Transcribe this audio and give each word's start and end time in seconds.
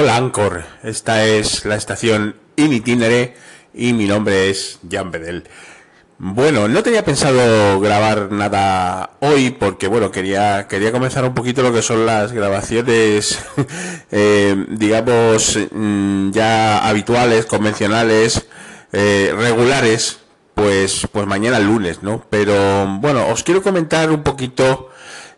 Hola 0.00 0.16
Ancor, 0.16 0.64
esta 0.82 1.26
es 1.26 1.66
la 1.66 1.74
estación 1.74 2.34
In 2.56 2.72
Itinere 2.72 3.34
y 3.74 3.92
mi 3.92 4.06
nombre 4.06 4.48
es 4.48 4.78
Jan 4.90 5.10
Bedel. 5.10 5.44
Bueno, 6.16 6.68
no 6.68 6.82
tenía 6.82 7.04
pensado 7.04 7.78
grabar 7.80 8.32
nada 8.32 9.10
hoy 9.20 9.50
porque, 9.50 9.88
bueno, 9.88 10.10
quería, 10.10 10.66
quería 10.68 10.90
comenzar 10.90 11.26
un 11.26 11.34
poquito 11.34 11.62
lo 11.62 11.70
que 11.74 11.82
son 11.82 12.06
las 12.06 12.32
grabaciones, 12.32 13.40
eh, 14.10 14.64
digamos, 14.70 15.58
mm, 15.70 16.30
ya 16.30 16.78
habituales, 16.88 17.44
convencionales, 17.44 18.46
eh, 18.92 19.34
regulares, 19.36 20.20
pues, 20.54 21.06
pues 21.12 21.26
mañana 21.26 21.58
lunes, 21.58 22.02
¿no? 22.02 22.24
Pero, 22.30 22.86
bueno, 23.00 23.28
os 23.28 23.42
quiero 23.42 23.62
comentar 23.62 24.10
un 24.10 24.22
poquito 24.22 24.88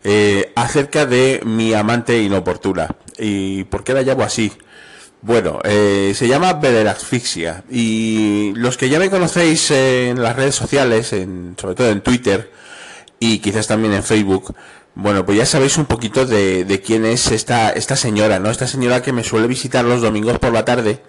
eh, 0.05 0.53
acerca 0.55 1.05
de 1.05 1.41
mi 1.43 1.73
amante 1.73 2.23
inoportuna. 2.23 2.95
¿Y 3.17 3.63
por 3.65 3.83
qué 3.83 3.93
la 3.93 4.01
llamo 4.01 4.23
así? 4.23 4.51
Bueno, 5.21 5.59
eh, 5.63 6.11
se 6.15 6.27
llama 6.27 6.59
asfixia 6.89 7.63
y 7.71 8.51
los 8.55 8.75
que 8.75 8.89
ya 8.89 8.99
me 8.99 9.09
conocéis 9.09 9.71
en 9.71 10.21
las 10.21 10.35
redes 10.35 10.53
sociales, 10.53 11.13
en, 11.13 11.55
sobre 11.57 11.75
todo 11.75 11.89
en 11.89 12.01
Twitter 12.01 12.51
y 13.19 13.39
quizás 13.39 13.67
también 13.67 13.93
en 13.93 14.03
Facebook, 14.03 14.53
bueno, 14.95 15.25
pues 15.25 15.37
ya 15.37 15.45
sabéis 15.45 15.77
un 15.77 15.85
poquito 15.85 16.25
de, 16.25 16.81
quién 16.85 17.05
es 17.05 17.31
esta, 17.31 17.69
esta 17.71 17.95
señora, 17.95 18.39
¿no? 18.39 18.49
Esta 18.51 18.67
señora 18.67 19.01
que 19.01 19.13
me 19.13 19.23
suele 19.23 19.47
visitar 19.47 19.85
los 19.85 20.01
domingos 20.01 20.39
por 20.39 20.51
la 20.51 20.65
tarde, 20.65 21.01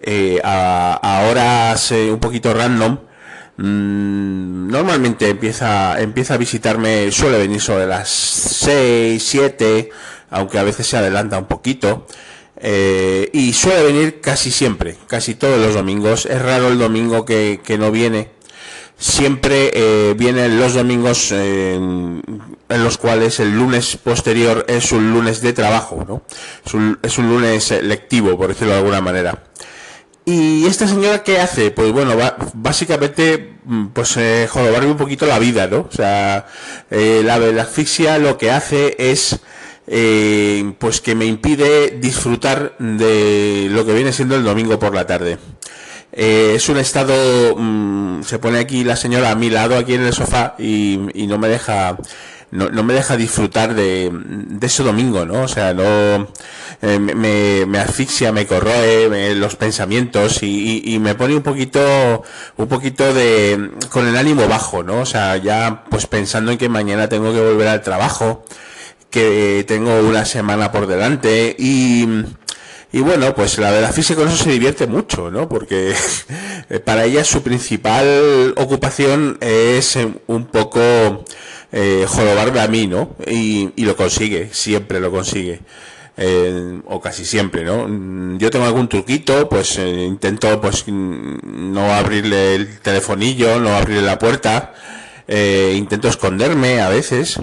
eh, 0.00 0.40
a, 0.44 1.26
horas 1.28 1.92
eh, 1.92 2.10
un 2.12 2.20
poquito 2.20 2.54
random, 2.54 2.98
mm, 3.56 4.68
normalmente 4.70 5.28
empieza, 5.28 6.00
empieza 6.00 6.34
a 6.34 6.36
visitarme, 6.38 7.10
suele 7.10 7.38
venir 7.38 7.60
sobre 7.60 7.86
las 7.86 8.08
6, 8.08 9.22
7, 9.22 9.90
aunque 10.30 10.58
a 10.58 10.62
veces 10.62 10.86
se 10.86 10.96
adelanta 10.96 11.38
un 11.38 11.46
poquito. 11.46 12.06
Eh, 12.62 13.30
y 13.32 13.52
suele 13.54 13.82
venir 13.84 14.20
casi 14.20 14.50
siempre, 14.50 14.96
casi 15.06 15.34
todos 15.34 15.58
los 15.58 15.74
domingos. 15.74 16.26
Es 16.26 16.40
raro 16.40 16.68
el 16.68 16.78
domingo 16.78 17.24
que, 17.24 17.60
no 17.78 17.90
viene. 17.90 18.30
Siempre 18.98 19.70
eh, 19.74 20.14
vienen 20.16 20.60
los 20.60 20.74
domingos 20.74 21.32
en 22.70 22.84
los 22.84 22.98
cuales 22.98 23.40
el 23.40 23.56
lunes 23.56 23.96
posterior 23.96 24.64
es 24.68 24.92
un 24.92 25.12
lunes 25.12 25.40
de 25.40 25.52
trabajo, 25.52 26.04
¿no? 26.06 26.22
Es 26.64 26.72
un, 26.74 26.98
es 27.02 27.18
un 27.18 27.28
lunes 27.28 27.70
lectivo, 27.82 28.36
por 28.36 28.48
decirlo 28.48 28.74
de 28.74 28.78
alguna 28.78 29.00
manera. 29.00 29.42
¿Y 30.24 30.66
esta 30.66 30.86
señora 30.86 31.24
qué 31.24 31.40
hace? 31.40 31.72
Pues 31.72 31.90
bueno, 31.90 32.14
básicamente, 32.54 33.54
mm, 33.64 33.86
pues 33.88 34.16
eh, 34.16 34.48
un 34.54 34.96
poquito 34.96 35.26
la 35.26 35.40
vida, 35.40 35.66
¿no? 35.66 35.80
O 35.80 35.92
sea, 35.92 36.46
eh, 36.90 37.22
la, 37.24 37.38
la 37.38 37.62
asfixia 37.62 38.18
lo 38.18 38.38
que 38.38 38.52
hace 38.52 38.94
es 38.98 39.40
eh, 39.92 40.72
pues 40.78 41.00
que 41.00 41.16
me 41.16 41.24
impide 41.24 41.98
disfrutar 41.98 42.76
de 42.78 43.66
lo 43.70 43.84
que 43.84 43.92
viene 43.92 44.12
siendo 44.12 44.36
el 44.36 44.44
domingo 44.44 44.78
por 44.78 44.94
la 44.94 45.04
tarde. 45.04 45.36
Eh, 46.12 46.52
es 46.54 46.68
un 46.68 46.78
estado, 46.78 47.56
mm, 47.56 48.22
se 48.22 48.38
pone 48.38 48.60
aquí 48.60 48.84
la 48.84 48.94
señora 48.94 49.32
a 49.32 49.34
mi 49.34 49.50
lado, 49.50 49.76
aquí 49.76 49.94
en 49.94 50.02
el 50.02 50.12
sofá, 50.12 50.54
y, 50.58 50.96
no 51.26 51.38
me 51.38 51.48
deja, 51.48 51.96
no, 52.52 52.84
me 52.84 52.94
deja 52.94 53.16
disfrutar 53.16 53.74
de, 53.74 54.12
ese 54.62 54.84
domingo, 54.84 55.26
¿no? 55.26 55.42
O 55.42 55.48
sea, 55.48 55.74
no, 55.74 56.28
eh, 56.82 56.98
me, 57.66 57.78
asfixia, 57.80 58.30
me 58.30 58.46
corroe 58.46 59.34
los 59.34 59.56
pensamientos 59.56 60.44
y, 60.44 60.82
y, 60.84 61.00
me 61.00 61.16
pone 61.16 61.34
un 61.34 61.42
poquito, 61.42 62.22
un 62.56 62.68
poquito 62.68 63.12
de, 63.12 63.72
con 63.90 64.06
el 64.06 64.16
ánimo 64.16 64.46
bajo, 64.46 64.84
¿no? 64.84 65.00
O 65.00 65.06
sea, 65.06 65.36
ya 65.36 65.84
pues 65.90 66.06
pensando 66.06 66.52
en 66.52 66.58
que 66.58 66.68
mañana 66.68 67.08
tengo 67.08 67.32
que 67.32 67.40
volver 67.40 67.68
al 67.68 67.82
trabajo, 67.82 68.44
que 69.10 69.64
tengo 69.66 70.00
una 70.00 70.24
semana 70.24 70.72
por 70.72 70.86
delante 70.86 71.54
y, 71.58 72.06
y 72.92 73.00
bueno, 73.00 73.34
pues 73.34 73.58
la 73.58 73.70
verdad 73.70 73.96
es 73.96 74.06
que 74.06 74.14
con 74.14 74.28
eso 74.28 74.44
se 74.44 74.50
divierte 74.50 74.86
mucho, 74.86 75.30
¿no? 75.30 75.48
Porque 75.48 75.94
para 76.84 77.04
ella 77.04 77.24
su 77.24 77.42
principal 77.42 78.54
ocupación 78.56 79.38
es 79.40 79.98
un 80.26 80.46
poco 80.46 80.80
eh, 81.72 82.06
a 82.60 82.68
mí, 82.68 82.86
¿no? 82.86 83.16
Y, 83.26 83.70
y, 83.76 83.84
lo 83.84 83.96
consigue, 83.96 84.48
siempre 84.52 85.00
lo 85.00 85.10
consigue. 85.10 85.60
Eh, 86.16 86.82
o 86.86 87.00
casi 87.00 87.24
siempre, 87.24 87.64
¿no? 87.64 88.38
Yo 88.38 88.50
tengo 88.50 88.66
algún 88.66 88.88
truquito, 88.88 89.48
pues 89.48 89.78
eh, 89.78 90.04
intento 90.04 90.60
pues 90.60 90.84
no 90.86 91.94
abrirle 91.94 92.56
el 92.56 92.78
telefonillo, 92.80 93.58
no 93.58 93.74
abrirle 93.74 94.02
la 94.02 94.18
puerta, 94.18 94.74
eh, 95.26 95.74
intento 95.76 96.08
esconderme 96.08 96.82
a 96.82 96.90
veces, 96.90 97.40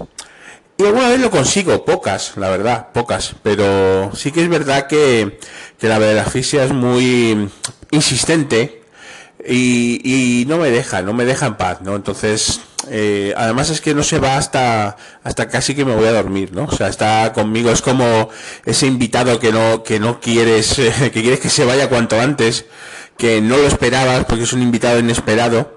y 0.78 0.86
alguna 0.86 1.10
vez 1.10 1.20
lo 1.20 1.32
consigo, 1.32 1.84
pocas, 1.86 2.34
la 2.38 2.50
verdad, 2.50 2.90
pocas. 2.94 3.36
Pero 3.42 4.12
sí 4.16 4.32
que 4.32 4.44
es 4.44 4.50
verdad 4.50 4.88
que, 4.88 5.40
que 5.80 5.88
la 5.88 5.98
asfixia 6.22 6.64
es 6.64 6.72
muy 6.72 7.50
insistente 7.90 8.84
y, 9.44 10.02
y, 10.04 10.46
no 10.46 10.58
me 10.58 10.70
deja, 10.70 11.02
no 11.02 11.14
me 11.14 11.26
deja 11.26 11.48
en 11.48 11.56
paz, 11.56 11.82
¿no? 11.82 11.96
Entonces, 11.96 12.62
eh, 12.90 13.34
además 13.38 13.70
es 13.70 13.82
que 13.82 13.96
no 13.96 14.04
se 14.04 14.20
va 14.20 14.38
hasta, 14.38 14.98
hasta 15.24 15.48
casi 15.48 15.74
que 15.74 15.86
me 15.86 15.96
voy 15.96 16.06
a 16.06 16.12
dormir, 16.12 16.52
¿no? 16.54 16.66
O 16.66 16.72
sea, 16.72 16.90
está 16.90 17.34
conmigo, 17.34 17.72
es 17.72 17.82
como 17.82 18.30
ese 18.66 18.86
invitado 18.86 19.40
que 19.40 19.52
no, 19.52 19.84
que 19.84 20.00
no 20.00 20.20
quieres, 20.20 20.76
que 21.00 21.12
quieres 21.12 21.40
que 21.40 21.50
se 21.50 21.66
vaya 21.66 21.90
cuanto 21.90 22.20
antes, 22.20 22.66
que 23.18 23.42
no 23.42 23.58
lo 23.58 23.68
esperabas 23.68 24.26
porque 24.26 24.44
es 24.44 24.54
un 24.54 24.62
invitado 24.62 25.00
inesperado 25.00 25.77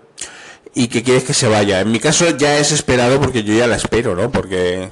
y 0.75 0.89
que 0.89 1.03
quieres 1.03 1.25
que 1.25 1.35
se 1.35 1.49
vaya. 1.49 1.81
En 1.81 1.91
mi 1.91 2.01
caso 2.01 2.37
ya 2.37 2.59
es 2.59 2.73
esperado 2.73 3.21
porque 3.21 3.43
yo 3.43 3.55
ya 3.55 3.67
la 3.67 3.77
espero, 3.77 4.15
¿no? 4.15 4.31
Porque, 4.31 4.91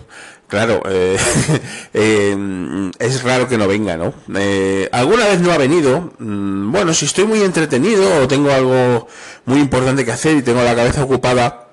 claro, 0.49 0.83
eh, 0.89 1.17
eh, 1.95 2.91
es 2.99 3.23
raro 3.23 3.49
que 3.49 3.59
no 3.59 3.69
venga, 3.69 3.97
¿no? 3.97 4.13
Eh, 4.37 4.89
alguna 4.93 5.27
vez 5.27 5.41
no 5.41 5.53
ha 5.53 5.59
venido. 5.59 6.13
Mm, 6.19 6.73
bueno, 6.73 6.95
si 6.95 7.07
estoy 7.07 7.25
muy 7.25 7.43
entretenido 7.43 8.23
o 8.23 8.29
tengo 8.29 8.51
algo 8.53 9.07
muy 9.45 9.61
importante 9.61 10.05
que 10.05 10.13
hacer 10.13 10.37
y 10.37 10.43
tengo 10.43 10.63
la 10.63 10.75
cabeza 10.75 11.05
ocupada, 11.05 11.69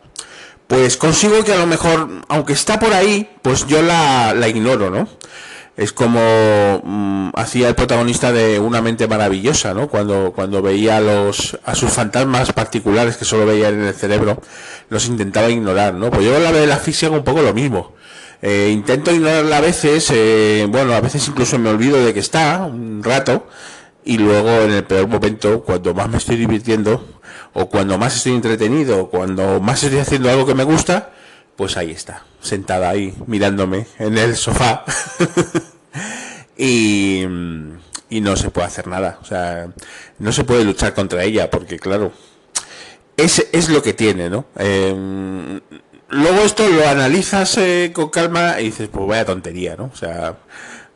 pues 0.68 0.98
consigo 0.98 1.44
que 1.44 1.54
a 1.54 1.58
lo 1.58 1.68
mejor, 1.68 2.10
aunque 2.28 2.54
está 2.54 2.80
por 2.80 2.94
ahí, 2.94 3.30
pues 3.42 3.68
yo 3.68 3.82
la, 3.82 4.34
la 4.34 4.48
ignoro, 4.48 4.90
¿no? 4.90 5.08
Es 5.78 5.92
como 5.92 6.20
mm, 6.84 7.32
hacía 7.36 7.68
el 7.68 7.76
protagonista 7.76 8.32
de 8.32 8.60
Una 8.60 8.82
mente 8.82 9.08
maravillosa, 9.08 9.74
¿no? 9.74 9.88
Cuando, 9.88 10.32
cuando 10.34 10.62
veía 10.62 10.98
a, 10.98 11.02
los, 11.02 11.58
a 11.66 11.76
sus 11.76 11.92
fantasmas 11.92 12.54
particulares 12.54 13.18
que 13.18 13.26
solo 13.26 13.46
veía 13.46 13.70
en 13.70 13.84
el 13.84 13.94
cerebro, 13.94 14.42
los 14.90 15.08
intentaba 15.08 15.50
ignorar, 15.50 15.94
¿no? 15.94 16.12
Pues 16.12 16.26
yo 16.26 16.40
la 16.40 16.52
de 16.52 16.68
la 16.68 16.78
física 16.78 17.12
un 17.12 17.24
poco 17.24 17.42
lo 17.42 17.54
mismo. 17.54 17.94
Eh, 18.42 18.70
intento 18.72 19.12
ignorarla 19.12 19.58
a 19.58 19.62
veces, 19.62 20.12
eh, 20.14 20.68
bueno, 20.70 20.94
a 20.94 21.02
veces 21.02 21.28
incluso 21.28 21.58
me 21.58 21.70
olvido 21.70 22.04
de 22.04 22.14
que 22.14 22.20
está 22.20 22.64
un 22.66 23.04
rato 23.04 23.48
y 24.04 24.18
luego 24.18 24.50
en 24.50 24.72
el 24.72 24.84
peor 24.84 25.08
momento, 25.08 25.64
cuando 25.64 25.94
más 25.94 26.10
me 26.10 26.18
estoy 26.18 26.36
divirtiendo 26.36 27.04
o 27.54 27.68
cuando 27.68 27.98
más 27.98 28.16
estoy 28.16 28.34
entretenido 28.34 29.04
o 29.04 29.10
cuando 29.10 29.60
más 29.60 29.84
estoy 29.84 30.00
haciendo 30.00 30.30
algo 30.30 30.46
que 30.46 30.54
me 30.54 30.64
gusta, 30.64 31.12
pues 31.56 31.78
ahí 31.78 31.92
está, 31.92 32.26
sentada 32.42 32.90
ahí, 32.90 33.14
mirándome 33.28 33.88
en 34.00 34.18
el 34.18 34.36
sofá. 34.36 34.84
y, 36.58 37.24
y 38.10 38.22
no 38.22 38.36
se 38.36 38.50
puede 38.50 38.68
hacer 38.68 38.88
nada. 38.88 39.20
O 39.22 39.26
sea, 39.26 39.68
no 40.20 40.32
se 40.32 40.44
puede 40.44 40.64
luchar 40.64 40.94
contra 40.94 41.24
ella, 41.24 41.50
porque 41.50 41.80
claro, 41.80 42.12
es, 43.18 43.48
es 43.52 43.70
lo 43.70 43.82
que 43.82 43.94
tiene, 43.94 44.30
¿no? 44.30 44.46
Em, 44.58 45.62
luego 46.10 46.42
esto 46.42 46.68
lo 46.70 46.88
analizas 46.88 47.58
eh, 47.58 47.92
con 47.94 48.10
calma 48.10 48.60
y 48.60 48.66
dices, 48.66 48.90
pues 48.92 49.08
vaya 49.08 49.26
tontería, 49.26 49.76
¿no? 49.76 49.92
O 49.94 49.96
sea, 49.96 50.38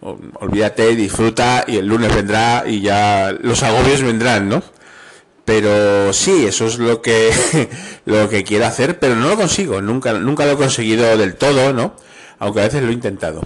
olvídate, 0.01 0.95
disfruta 0.95 1.65
y 1.67 1.77
el 1.77 1.87
lunes 1.87 2.13
vendrá 2.13 2.63
y 2.65 2.81
ya 2.81 3.35
los 3.41 3.63
agobios 3.63 4.01
vendrán, 4.01 4.49
¿no? 4.49 4.63
Pero 5.49 6.13
sí, 6.13 6.45
eso 6.45 6.67
es 6.67 6.77
lo 6.77 7.01
que 7.01 7.31
lo 8.05 8.29
que 8.29 8.43
quiero 8.43 8.67
hacer, 8.67 8.99
pero 8.99 9.15
no 9.15 9.29
lo 9.29 9.35
consigo, 9.35 9.81
nunca 9.81 10.13
nunca 10.13 10.45
lo 10.45 10.51
he 10.51 10.57
conseguido 10.57 11.17
del 11.17 11.33
todo, 11.37 11.73
¿no? 11.73 11.95
Aunque 12.37 12.59
a 12.59 12.65
veces 12.65 12.83
lo 12.83 12.89
he 12.89 12.93
intentado. 12.93 13.41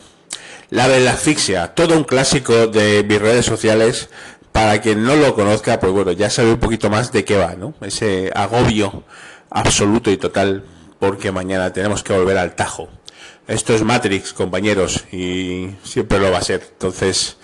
La 0.69 0.89
de 0.89 0.99
la 0.99 1.13
asfixia, 1.13 1.73
todo 1.75 1.95
un 1.95 2.03
clásico 2.03 2.67
de 2.67 3.05
mis 3.07 3.21
redes 3.21 3.45
sociales. 3.45 4.09
Para 4.51 4.81
quien 4.81 5.05
no 5.05 5.15
lo 5.15 5.33
conozca, 5.33 5.79
pues 5.79 5.93
bueno, 5.93 6.11
ya 6.11 6.29
sabe 6.29 6.51
un 6.51 6.59
poquito 6.59 6.89
más 6.89 7.13
de 7.13 7.23
qué 7.23 7.37
va, 7.37 7.55
¿no? 7.55 7.73
Ese 7.79 8.31
agobio 8.35 9.05
absoluto 9.49 10.11
y 10.11 10.17
total 10.17 10.65
porque 10.99 11.31
mañana 11.31 11.71
tenemos 11.71 12.03
que 12.03 12.11
volver 12.11 12.37
al 12.37 12.53
tajo. 12.53 12.89
Esto 13.47 13.73
es 13.73 13.83
Matrix, 13.83 14.33
compañeros, 14.33 15.05
y 15.11 15.69
siempre 15.83 16.19
lo 16.19 16.31
va 16.31 16.39
a 16.39 16.43
ser. 16.43 16.67
Entonces, 16.73 17.37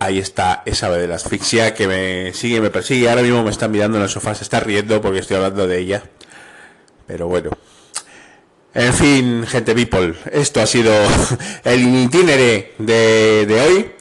ahí 0.00 0.18
está 0.18 0.62
esa 0.66 0.90
de 0.90 1.06
la 1.06 1.14
asfixia 1.16 1.74
que 1.74 1.86
me 1.86 2.34
sigue, 2.34 2.60
me 2.60 2.70
persigue. 2.70 3.08
Ahora 3.08 3.22
mismo 3.22 3.44
me 3.44 3.50
está 3.50 3.68
mirando 3.68 3.98
en 3.98 4.02
el 4.02 4.08
sofá, 4.08 4.34
se 4.34 4.42
está 4.42 4.58
riendo 4.58 5.00
porque 5.00 5.20
estoy 5.20 5.36
hablando 5.36 5.68
de 5.68 5.78
ella. 5.78 6.02
Pero 7.06 7.28
bueno. 7.28 7.50
En 8.72 8.94
fin, 8.94 9.46
gente 9.46 9.74
people, 9.74 10.14
esto 10.32 10.60
ha 10.60 10.66
sido 10.66 10.92
el 11.64 12.04
itinere 12.04 12.74
de, 12.78 13.46
de 13.46 13.60
hoy. 13.60 13.92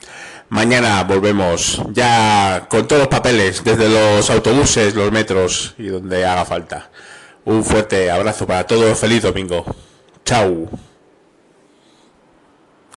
Mañana 0.50 1.04
volvemos 1.04 1.82
ya 1.92 2.68
con 2.70 2.88
todos 2.88 3.02
los 3.02 3.08
papeles, 3.08 3.64
desde 3.64 3.90
los 3.90 4.30
autobuses, 4.30 4.96
los 4.96 5.12
metros 5.12 5.76
y 5.78 5.88
donde 5.88 6.26
haga 6.26 6.46
falta. 6.46 6.90
Un 7.46 7.64
fuerte 7.64 8.10
abrazo 8.10 8.48
para 8.48 8.66
todos, 8.66 8.98
feliz 8.98 9.24
domingo. 9.24 9.66
Chao. 10.26 10.89